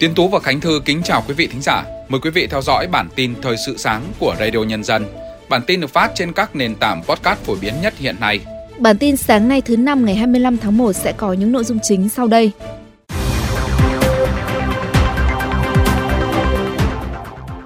[0.00, 1.84] Tiến Tú và Khánh Thư kính chào quý vị thính giả.
[2.08, 5.06] Mời quý vị theo dõi bản tin thời sự sáng của Radio Nhân dân.
[5.48, 8.40] Bản tin được phát trên các nền tảng podcast phổ biến nhất hiện nay.
[8.78, 11.78] Bản tin sáng nay thứ năm ngày 25 tháng 1 sẽ có những nội dung
[11.82, 12.50] chính sau đây.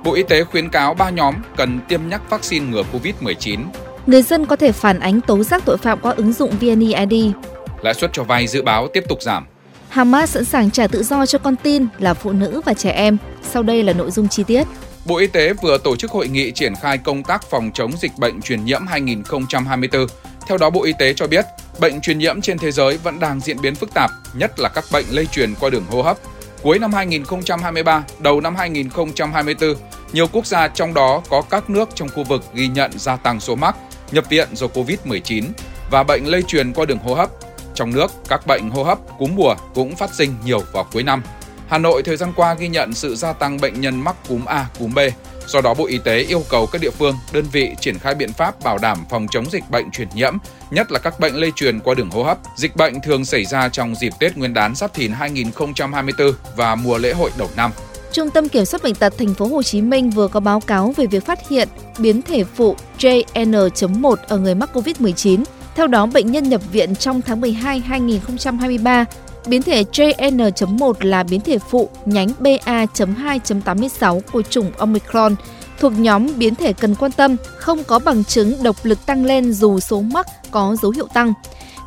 [0.05, 3.61] Bộ Y tế khuyến cáo ba nhóm cần tiêm nhắc vaccine ngừa COVID-19.
[4.07, 7.35] Người dân có thể phản ánh tố giác tội phạm qua ứng dụng VNeID.
[7.83, 9.47] Lãi suất cho vay dự báo tiếp tục giảm.
[9.95, 13.17] Hamas sẵn sàng trả tự do cho con tin là phụ nữ và trẻ em.
[13.43, 14.67] Sau đây là nội dung chi tiết.
[15.05, 18.13] Bộ Y tế vừa tổ chức hội nghị triển khai công tác phòng chống dịch
[18.19, 20.07] bệnh truyền nhiễm 2024.
[20.49, 21.45] Theo đó, Bộ Y tế cho biết,
[21.81, 24.85] bệnh truyền nhiễm trên thế giới vẫn đang diễn biến phức tạp, nhất là các
[24.93, 26.17] bệnh lây truyền qua đường hô hấp.
[26.63, 29.75] Cuối năm 2023, đầu năm 2024,
[30.13, 33.41] nhiều quốc gia trong đó có các nước trong khu vực ghi nhận gia tăng
[33.41, 33.77] số mắc,
[34.13, 35.45] nhập viện do COVID-19
[35.91, 37.31] và bệnh lây truyền qua đường hô hấp
[37.75, 41.23] trong nước, các bệnh hô hấp, cúm mùa cũng phát sinh nhiều vào cuối năm.
[41.69, 44.67] Hà Nội thời gian qua ghi nhận sự gia tăng bệnh nhân mắc cúm A,
[44.79, 44.99] cúm B.
[45.47, 48.33] Do đó, Bộ Y tế yêu cầu các địa phương, đơn vị triển khai biện
[48.33, 50.37] pháp bảo đảm phòng chống dịch bệnh truyền nhiễm,
[50.71, 52.39] nhất là các bệnh lây truyền qua đường hô hấp.
[52.57, 56.99] Dịch bệnh thường xảy ra trong dịp Tết Nguyên đán Giáp Thìn 2024 và mùa
[56.99, 57.71] lễ hội đầu năm.
[58.13, 60.95] Trung tâm Kiểm soát bệnh tật thành phố Hồ Chí Minh vừa có báo cáo
[60.97, 61.69] về việc phát hiện
[61.99, 65.45] biến thể phụ JN.1 ở người mắc COVID-19
[65.75, 69.05] theo đó, bệnh nhân nhập viện trong tháng 12 2023
[69.47, 75.37] Biến thể JN.1 là biến thể phụ nhánh BA.2.86 của chủng Omicron,
[75.79, 79.53] thuộc nhóm biến thể cần quan tâm, không có bằng chứng độc lực tăng lên
[79.53, 81.33] dù số mắc có dấu hiệu tăng.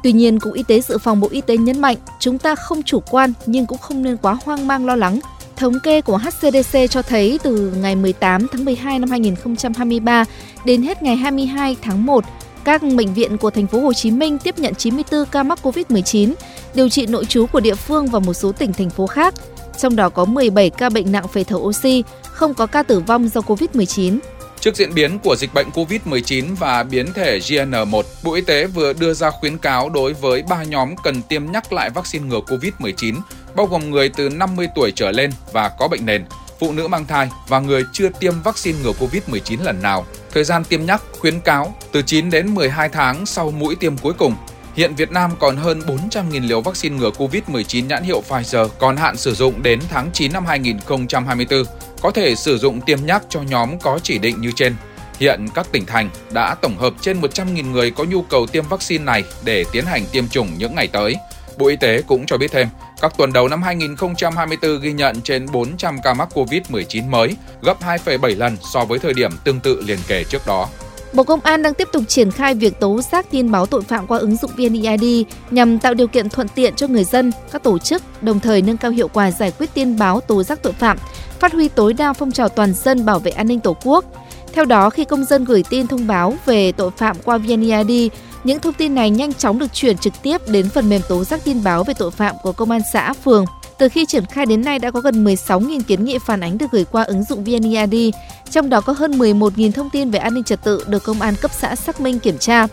[0.04, 2.84] Tuy nhiên, Cục Y tế Dự phòng Bộ Y tế nhấn mạnh, chúng ta không
[2.84, 5.20] chủ quan nhưng cũng không nên quá hoang mang lo lắng.
[5.56, 10.26] Thống kê của HCDC cho thấy từ ngày 18 tháng 12 năm 2023
[10.66, 12.24] đến hết ngày 22 tháng 1,
[12.68, 16.34] các bệnh viện của thành phố Hồ Chí Minh tiếp nhận 94 ca mắc COVID-19,
[16.74, 19.34] điều trị nội trú của địa phương và một số tỉnh thành phố khác.
[19.78, 23.30] Trong đó có 17 ca bệnh nặng phải thở oxy, không có ca tử vong
[23.30, 24.20] do COVID-19.
[24.60, 28.94] Trước diễn biến của dịch bệnh COVID-19 và biến thể GN1, Bộ Y tế vừa
[28.94, 33.16] đưa ra khuyến cáo đối với ba nhóm cần tiêm nhắc lại vaccine ngừa COVID-19,
[33.56, 36.26] bao gồm người từ 50 tuổi trở lên và có bệnh nền,
[36.60, 40.06] phụ nữ mang thai và người chưa tiêm vaccine ngừa COVID-19 lần nào.
[40.38, 44.14] Thời gian tiêm nhắc khuyến cáo từ 9 đến 12 tháng sau mũi tiêm cuối
[44.14, 44.36] cùng.
[44.76, 49.18] Hiện Việt Nam còn hơn 400.000 liều vaccine ngừa COVID-19 nhãn hiệu Pfizer còn hạn
[49.18, 51.64] sử dụng đến tháng 9 năm 2024,
[52.02, 54.76] có thể sử dụng tiêm nhắc cho nhóm có chỉ định như trên.
[55.20, 59.04] Hiện các tỉnh thành đã tổng hợp trên 100.000 người có nhu cầu tiêm vaccine
[59.04, 61.16] này để tiến hành tiêm chủng những ngày tới.
[61.58, 62.68] Bộ Y tế cũng cho biết thêm,
[63.02, 68.38] các tuần đầu năm 2024 ghi nhận trên 400 ca mắc COVID-19 mới, gấp 2,7
[68.38, 70.68] lần so với thời điểm tương tự liền kề trước đó.
[71.14, 74.08] Bộ Công an đang tiếp tục triển khai việc tố giác tin báo tội phạm
[74.08, 77.80] qua ứng dụng VNeID nhằm tạo điều kiện thuận tiện cho người dân, các tổ
[77.80, 80.98] chức, đồng thời nâng cao hiệu quả giải quyết tin báo tố giác tội phạm,
[81.40, 84.06] phát huy tối đa phong trào toàn dân bảo vệ an ninh Tổ quốc.
[84.54, 88.12] Theo đó, khi công dân gửi tin thông báo về tội phạm qua VNeID,
[88.48, 91.40] những thông tin này nhanh chóng được chuyển trực tiếp đến phần mềm tố giác
[91.44, 93.46] tin báo về tội phạm của công an xã, phường.
[93.78, 96.66] Từ khi triển khai đến nay đã có gần 16.000 kiến nghị phản ánh được
[96.72, 98.16] gửi qua ứng dụng VNeID,
[98.50, 101.36] trong đó có hơn 11.000 thông tin về an ninh trật tự được công an
[101.42, 102.68] cấp xã xác minh kiểm tra.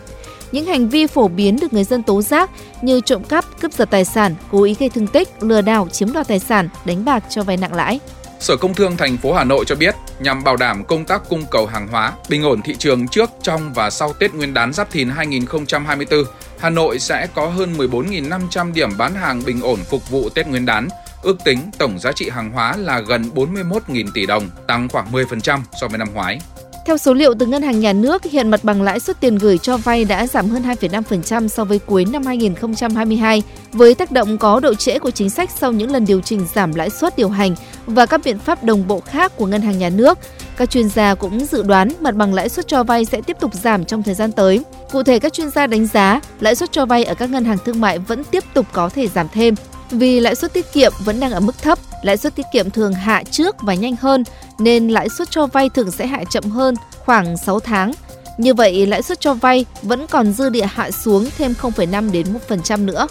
[0.51, 2.49] Những hành vi phổ biến được người dân tố giác
[2.81, 6.13] như trộm cắp, cướp giật tài sản, cố ý gây thương tích, lừa đảo, chiếm
[6.13, 7.99] đoạt tài sản, đánh bạc cho vay nặng lãi.
[8.39, 11.43] Sở Công Thương thành phố Hà Nội cho biết, nhằm bảo đảm công tác cung
[11.51, 14.91] cầu hàng hóa, bình ổn thị trường trước, trong và sau Tết Nguyên đán Giáp
[14.91, 16.23] Thìn 2024,
[16.59, 20.65] Hà Nội sẽ có hơn 14.500 điểm bán hàng bình ổn phục vụ Tết Nguyên
[20.65, 20.87] đán.
[21.21, 25.59] Ước tính tổng giá trị hàng hóa là gần 41.000 tỷ đồng, tăng khoảng 10%
[25.81, 26.39] so với năm ngoái.
[26.85, 29.57] Theo số liệu từ Ngân hàng Nhà nước, hiện mặt bằng lãi suất tiền gửi
[29.57, 34.59] cho vay đã giảm hơn 2,5% so với cuối năm 2022, với tác động có
[34.59, 37.55] độ trễ của chính sách sau những lần điều chỉnh giảm lãi suất điều hành
[37.85, 40.17] và các biện pháp đồng bộ khác của Ngân hàng Nhà nước.
[40.57, 43.53] Các chuyên gia cũng dự đoán mặt bằng lãi suất cho vay sẽ tiếp tục
[43.53, 44.63] giảm trong thời gian tới.
[44.91, 47.57] Cụ thể, các chuyên gia đánh giá lãi suất cho vay ở các ngân hàng
[47.65, 49.55] thương mại vẫn tiếp tục có thể giảm thêm
[49.91, 52.93] vì lãi suất tiết kiệm vẫn đang ở mức thấp, lãi suất tiết kiệm thường
[52.93, 54.23] hạ trước và nhanh hơn
[54.59, 57.91] nên lãi suất cho vay thường sẽ hạ chậm hơn khoảng 6 tháng.
[58.37, 62.25] Như vậy, lãi suất cho vay vẫn còn dư địa hạ xuống thêm 0,5 đến
[62.49, 63.07] 1% nữa.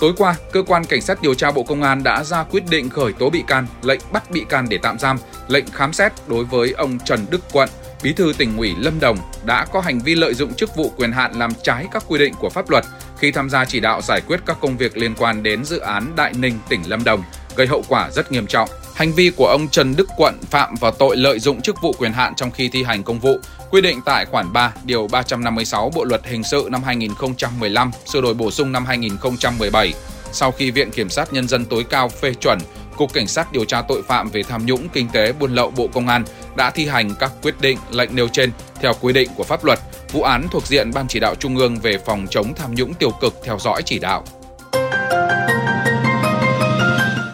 [0.00, 2.90] Tối qua, cơ quan cảnh sát điều tra Bộ Công an đã ra quyết định
[2.90, 5.18] khởi tố bị can, lệnh bắt bị can để tạm giam,
[5.48, 7.68] lệnh khám xét đối với ông Trần Đức Quận,
[8.02, 11.12] Bí thư tỉnh ủy Lâm Đồng đã có hành vi lợi dụng chức vụ quyền
[11.12, 12.84] hạn làm trái các quy định của pháp luật
[13.18, 16.12] khi tham gia chỉ đạo giải quyết các công việc liên quan đến dự án
[16.16, 17.22] Đại Ninh, tỉnh Lâm Đồng,
[17.56, 18.68] gây hậu quả rất nghiêm trọng.
[18.94, 22.12] Hành vi của ông Trần Đức Quận phạm vào tội lợi dụng chức vụ quyền
[22.12, 23.38] hạn trong khi thi hành công vụ,
[23.70, 28.34] quy định tại khoản 3, điều 356 Bộ luật hình sự năm 2015, sửa đổi
[28.34, 29.94] bổ sung năm 2017.
[30.32, 32.58] Sau khi Viện Kiểm sát Nhân dân tối cao phê chuẩn,
[32.96, 35.88] Cục Cảnh sát điều tra tội phạm về tham nhũng kinh tế buôn lậu Bộ
[35.92, 36.24] Công an
[36.56, 39.78] đã thi hành các quyết định lệnh nêu trên theo quy định của pháp luật.
[40.12, 43.10] Vụ án thuộc diện Ban chỉ đạo Trung ương về phòng chống tham nhũng tiêu
[43.20, 44.24] cực theo dõi chỉ đạo.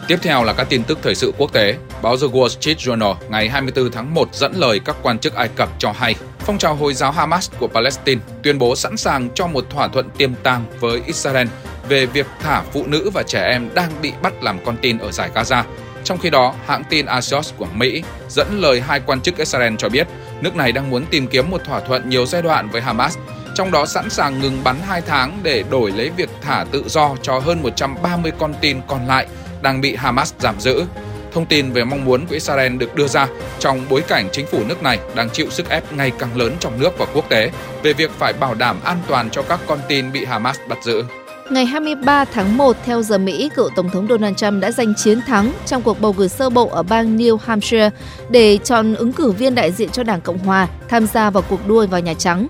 [0.07, 1.75] Tiếp theo là các tin tức thời sự quốc tế.
[2.01, 5.47] Báo The Wall Street Journal ngày 24 tháng 1 dẫn lời các quan chức Ai
[5.47, 9.47] Cập cho hay, phong trào Hồi giáo Hamas của Palestine tuyên bố sẵn sàng cho
[9.47, 11.47] một thỏa thuận tiềm tàng với Israel
[11.89, 15.11] về việc thả phụ nữ và trẻ em đang bị bắt làm con tin ở
[15.11, 15.63] giải Gaza.
[16.03, 19.89] Trong khi đó, hãng tin Axios của Mỹ dẫn lời hai quan chức Israel cho
[19.89, 20.07] biết
[20.43, 23.17] nước này đang muốn tìm kiếm một thỏa thuận nhiều giai đoạn với Hamas,
[23.55, 27.15] trong đó sẵn sàng ngừng bắn 2 tháng để đổi lấy việc thả tự do
[27.21, 29.27] cho hơn 130 con tin còn lại
[29.61, 30.83] đang bị Hamas giảm giữ.
[31.33, 33.27] Thông tin về mong muốn của Israel được đưa ra
[33.59, 36.79] trong bối cảnh chính phủ nước này đang chịu sức ép ngày càng lớn trong
[36.79, 37.51] nước và quốc tế
[37.83, 41.03] về việc phải bảo đảm an toàn cho các con tin bị Hamas bắt giữ.
[41.49, 45.21] Ngày 23 tháng 1, theo giờ Mỹ, cựu Tổng thống Donald Trump đã giành chiến
[45.21, 47.89] thắng trong cuộc bầu cử sơ bộ ở bang New Hampshire
[48.29, 51.67] để chọn ứng cử viên đại diện cho Đảng Cộng Hòa tham gia vào cuộc
[51.67, 52.47] đua vào Nhà Trắng.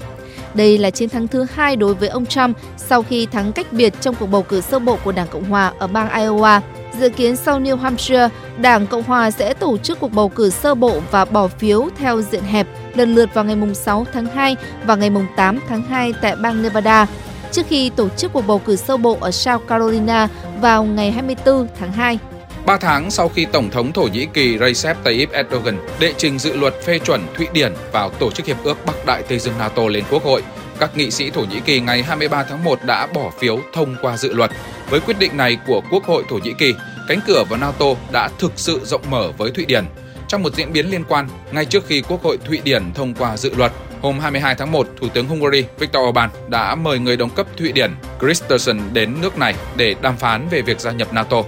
[0.53, 3.93] Đây là chiến thắng thứ hai đối với ông Trump sau khi thắng cách biệt
[4.01, 6.61] trong cuộc bầu cử sơ bộ của Đảng Cộng Hòa ở bang Iowa.
[6.99, 10.75] Dự kiến sau New Hampshire, Đảng Cộng Hòa sẽ tổ chức cuộc bầu cử sơ
[10.75, 14.55] bộ và bỏ phiếu theo diện hẹp lần lượt vào ngày 6 tháng 2
[14.85, 17.07] và ngày 8 tháng 2 tại bang Nevada,
[17.53, 20.27] trước khi tổ chức cuộc bầu cử sơ bộ ở South Carolina
[20.61, 22.19] vào ngày 24 tháng 2.
[22.65, 26.55] Ba tháng sau khi Tổng thống Thổ Nhĩ Kỳ Recep Tayyip Erdogan đệ trình dự
[26.55, 29.87] luật phê chuẩn Thụy Điển vào Tổ chức Hiệp ước Bắc Đại Tây Dương NATO
[29.87, 30.43] lên Quốc hội,
[30.79, 34.17] các nghị sĩ Thổ Nhĩ Kỳ ngày 23 tháng 1 đã bỏ phiếu thông qua
[34.17, 34.51] dự luật.
[34.89, 36.73] Với quyết định này của Quốc hội Thổ Nhĩ Kỳ,
[37.07, 39.85] cánh cửa vào NATO đã thực sự rộng mở với Thụy Điển.
[40.27, 43.37] Trong một diễn biến liên quan, ngay trước khi Quốc hội Thụy Điển thông qua
[43.37, 43.71] dự luật,
[44.03, 47.71] hôm 22 tháng 1, Thủ tướng Hungary Viktor Orbán đã mời người đồng cấp Thụy
[47.71, 51.43] Điển Kristersson đến nước này để đàm phán về việc gia nhập NATO.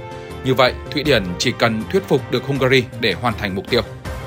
[0.46, 3.82] Như vậy, Thụy Điển chỉ cần thuyết phục được Hungary để hoàn thành mục tiêu.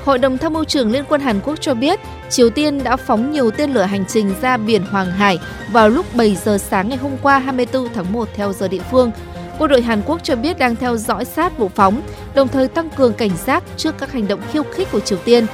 [0.05, 1.99] Hội đồng tham mưu trưởng Liên quân Hàn Quốc cho biết,
[2.29, 5.39] Triều Tiên đã phóng nhiều tên lửa hành trình ra biển Hoàng Hải
[5.71, 9.11] vào lúc 7 giờ sáng ngày hôm qua 24 tháng 1 theo giờ địa phương.
[9.59, 12.01] Quân đội Hàn Quốc cho biết đang theo dõi sát vụ phóng,
[12.33, 15.45] đồng thời tăng cường cảnh giác trước các hành động khiêu khích của Triều Tiên.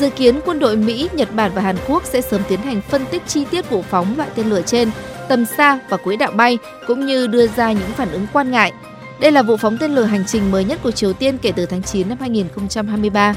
[0.00, 3.06] Dự kiến quân đội Mỹ, Nhật Bản và Hàn Quốc sẽ sớm tiến hành phân
[3.06, 4.90] tích chi tiết vụ phóng loại tên lửa trên,
[5.28, 8.72] tầm xa và quỹ đạo bay, cũng như đưa ra những phản ứng quan ngại.
[9.20, 11.66] Đây là vụ phóng tên lửa hành trình mới nhất của Triều Tiên kể từ
[11.66, 13.34] tháng 9 năm 2023.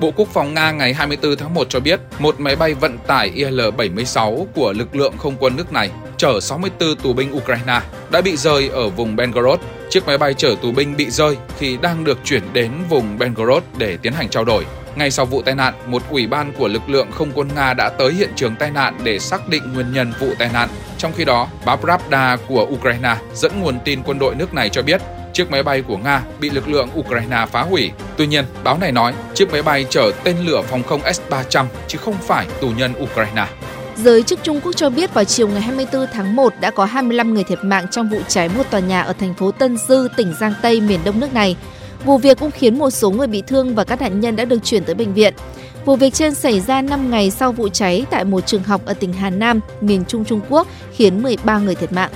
[0.00, 3.32] Bộ Quốc phòng Nga ngày 24 tháng 1 cho biết một máy bay vận tải
[3.36, 7.80] Il-76 của lực lượng không quân nước này chở 64 tù binh Ukraine
[8.10, 9.60] đã bị rơi ở vùng Belgorod.
[9.90, 13.62] Chiếc máy bay chở tù binh bị rơi khi đang được chuyển đến vùng Belgorod
[13.78, 14.64] để tiến hành trao đổi.
[14.96, 17.88] Ngay sau vụ tai nạn, một ủy ban của lực lượng không quân Nga đã
[17.88, 20.68] tới hiện trường tai nạn để xác định nguyên nhân vụ tai nạn.
[20.98, 24.82] Trong khi đó, báo Pravda của Ukraine dẫn nguồn tin quân đội nước này cho
[24.82, 25.00] biết
[25.32, 27.90] chiếc máy bay của Nga bị lực lượng Ukraine phá hủy.
[28.16, 31.98] Tuy nhiên, báo này nói chiếc máy bay chở tên lửa phòng không S-300 chứ
[31.98, 33.46] không phải tù nhân Ukraine.
[33.96, 37.34] Giới chức Trung Quốc cho biết vào chiều ngày 24 tháng 1 đã có 25
[37.34, 40.34] người thiệt mạng trong vụ cháy một tòa nhà ở thành phố Tân Dư, tỉnh
[40.40, 41.56] Giang Tây, miền đông nước này.
[42.04, 44.64] Vụ việc cũng khiến một số người bị thương và các nạn nhân đã được
[44.64, 45.34] chuyển tới bệnh viện.
[45.84, 48.94] Vụ việc trên xảy ra 5 ngày sau vụ cháy tại một trường học ở
[48.94, 52.10] tỉnh Hà Nam, miền Trung Trung Quốc, khiến 13 người thiệt mạng.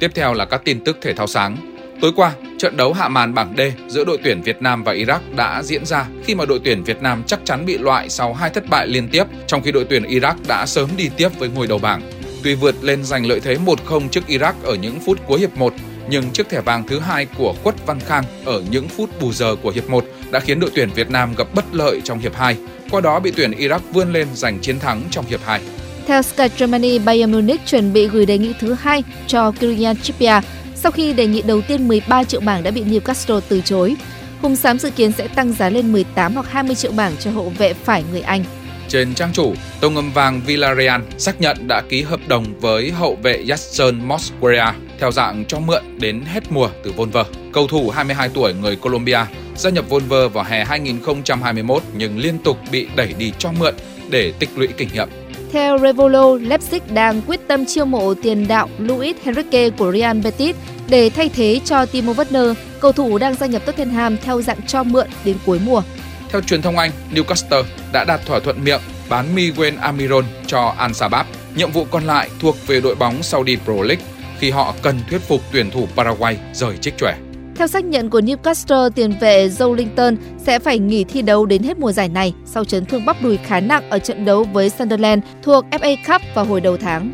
[0.00, 1.56] Tiếp theo là các tin tức thể thao sáng.
[2.00, 5.18] Tối qua, trận đấu hạ màn bảng D giữa đội tuyển Việt Nam và Iraq
[5.36, 8.50] đã diễn ra khi mà đội tuyển Việt Nam chắc chắn bị loại sau hai
[8.50, 11.66] thất bại liên tiếp, trong khi đội tuyển Iraq đã sớm đi tiếp với ngôi
[11.66, 12.02] đầu bảng.
[12.42, 15.74] Tuy vượt lên giành lợi thế 1-0 trước Iraq ở những phút cuối hiệp 1,
[16.10, 19.56] nhưng chiếc thẻ vàng thứ hai của Khuất Văn Khang ở những phút bù giờ
[19.62, 22.56] của hiệp 1 đã khiến đội tuyển Việt Nam gặp bất lợi trong hiệp 2,
[22.90, 25.60] qua đó bị tuyển Iraq vươn lên giành chiến thắng trong hiệp 2.
[26.06, 30.40] Theo Sky Germany, Bayern Munich chuẩn bị gửi đề nghị thứ hai cho Kylian Chipia
[30.74, 33.96] sau khi đề nghị đầu tiên 13 triệu bảng đã bị Newcastle từ chối.
[34.42, 37.52] Hùng xám dự kiến sẽ tăng giá lên 18 hoặc 20 triệu bảng cho hậu
[37.58, 38.44] vệ phải người Anh.
[38.88, 43.18] Trên trang chủ, Tông ngầm vàng Villarreal xác nhận đã ký hợp đồng với hậu
[43.22, 47.26] vệ Jackson Mosquera theo dạng cho mượn đến hết mùa từ Volver.
[47.52, 49.20] Cầu thủ 22 tuổi người Colombia
[49.56, 53.74] gia nhập Volver vào hè 2021 nhưng liên tục bị đẩy đi cho mượn
[54.10, 55.08] để tích lũy kinh nghiệm.
[55.52, 60.56] Theo Revolo, Leipzig đang quyết tâm chiêu mộ tiền đạo Luis Enrique của Real Betis
[60.88, 64.82] để thay thế cho Timo Werner, cầu thủ đang gia nhập Tottenham theo dạng cho
[64.84, 65.82] mượn đến cuối mùa.
[66.28, 70.92] Theo truyền thông Anh, Newcastle đã đạt thỏa thuận miệng bán Miguel Amiron cho Al
[70.92, 71.26] Sabab.
[71.56, 74.04] Nhiệm vụ còn lại thuộc về đội bóng Saudi Pro League
[74.38, 77.18] khi họ cần thuyết phục tuyển thủ Paraguay rời trích trẻ.
[77.56, 81.62] Theo xác nhận của Newcastle, tiền vệ Joe Linton sẽ phải nghỉ thi đấu đến
[81.62, 84.70] hết mùa giải này sau chấn thương bắp đùi khá nặng ở trận đấu với
[84.70, 87.10] Sunderland thuộc FA Cup vào hồi đầu tháng.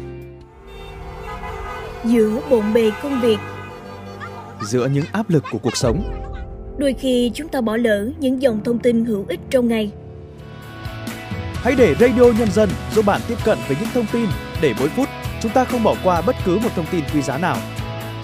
[2.04, 3.38] giữa bộn bề công việc,
[4.62, 6.23] giữa những áp lực của cuộc sống.
[6.78, 9.90] Đôi khi chúng ta bỏ lỡ những dòng thông tin hữu ích trong ngày.
[11.54, 14.26] Hãy để Radio Nhân dân giúp bạn tiếp cận với những thông tin
[14.60, 15.08] để mỗi phút
[15.40, 17.56] chúng ta không bỏ qua bất cứ một thông tin quý giá nào.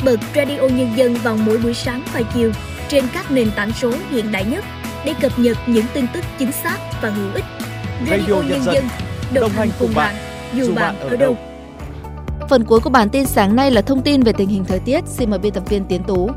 [0.04, 2.52] Bật Radio Nhân dân vào mỗi buổi sáng và chiều
[2.88, 4.64] trên các nền tảng số hiện đại nhất
[5.04, 7.44] để cập nhật những tin tức chính xác và hữu ích.
[8.10, 8.84] Radio, Radio Nhân, dân,
[9.34, 11.36] đồng, đồng hành cùng bạn, bạn dù bạn ở đâu.
[12.48, 15.00] Phần cuối của bản tin sáng nay là thông tin về tình hình thời tiết.
[15.06, 16.30] Xin mời biên tập viên Tiến Tú.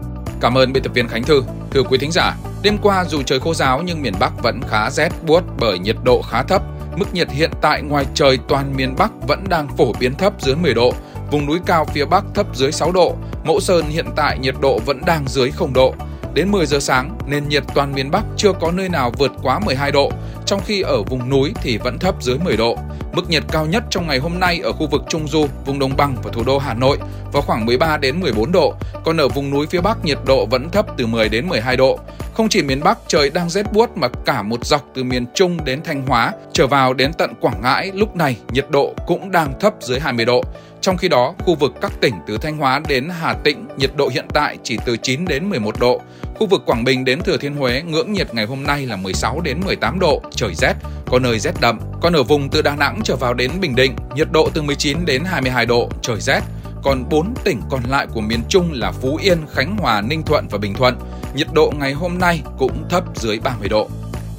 [0.43, 1.43] Cảm ơn biên tập viên Khánh Thư.
[1.71, 4.89] Thưa quý thính giả, đêm qua dù trời khô giáo nhưng miền Bắc vẫn khá
[4.89, 6.61] rét buốt bởi nhiệt độ khá thấp.
[6.95, 10.55] Mức nhiệt hiện tại ngoài trời toàn miền Bắc vẫn đang phổ biến thấp dưới
[10.55, 10.93] 10 độ,
[11.31, 14.79] vùng núi cao phía Bắc thấp dưới 6 độ, Mẫu Sơn hiện tại nhiệt độ
[14.85, 15.93] vẫn đang dưới 0 độ.
[16.33, 19.59] Đến 10 giờ sáng, nền nhiệt toàn miền Bắc chưa có nơi nào vượt quá
[19.59, 20.11] 12 độ,
[20.53, 22.77] trong khi ở vùng núi thì vẫn thấp dưới 10 độ.
[23.13, 25.97] Mức nhiệt cao nhất trong ngày hôm nay ở khu vực Trung Du, vùng Đồng
[25.97, 26.97] bằng và thủ đô Hà Nội
[27.31, 28.73] vào khoảng 13 đến 14 độ,
[29.05, 31.99] còn ở vùng núi phía Bắc nhiệt độ vẫn thấp từ 10 đến 12 độ.
[32.33, 35.65] Không chỉ miền Bắc trời đang rét buốt mà cả một dọc từ miền Trung
[35.65, 39.59] đến Thanh Hóa trở vào đến tận Quảng Ngãi lúc này nhiệt độ cũng đang
[39.59, 40.43] thấp dưới 20 độ.
[40.83, 44.07] Trong khi đó, khu vực các tỉnh từ Thanh Hóa đến Hà Tĩnh nhiệt độ
[44.07, 46.01] hiện tại chỉ từ 9 đến 11 độ.
[46.35, 49.41] Khu vực Quảng Bình đến Thừa Thiên Huế ngưỡng nhiệt ngày hôm nay là 16
[49.41, 50.73] đến 18 độ, trời rét,
[51.05, 51.79] có nơi rét đậm.
[52.01, 54.97] Còn ở vùng từ Đà Nẵng trở vào đến Bình Định, nhiệt độ từ 19
[55.05, 56.41] đến 22 độ, trời rét.
[56.83, 60.47] Còn 4 tỉnh còn lại của miền Trung là Phú Yên, Khánh Hòa, Ninh Thuận
[60.47, 60.95] và Bình Thuận,
[61.35, 63.89] nhiệt độ ngày hôm nay cũng thấp dưới 30 độ.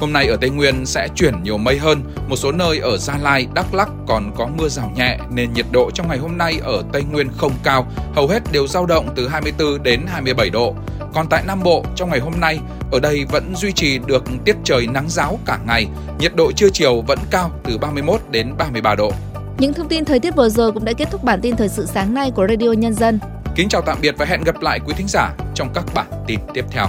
[0.05, 3.19] Hôm nay ở Tây Nguyên sẽ chuyển nhiều mây hơn, một số nơi ở Gia
[3.19, 6.61] Lai, Đắk Lắk còn có mưa rào nhẹ nên nhiệt độ trong ngày hôm nay
[6.65, 10.75] ở Tây Nguyên không cao, hầu hết đều dao động từ 24 đến 27 độ.
[11.15, 12.59] Còn tại Nam Bộ, trong ngày hôm nay,
[12.93, 15.87] ở đây vẫn duy trì được tiết trời nắng giáo cả ngày,
[16.19, 19.13] nhiệt độ trưa chiều vẫn cao từ 31 đến 33 độ.
[19.59, 21.87] Những thông tin thời tiết vừa rồi cũng đã kết thúc bản tin thời sự
[21.87, 23.19] sáng nay của Radio Nhân dân.
[23.55, 26.41] Kính chào tạm biệt và hẹn gặp lại quý thính giả trong các bản tin
[26.55, 26.87] tiếp theo.